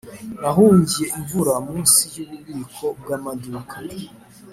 [0.41, 3.77] nahungiye imvura munsi yububiko bwamaduka.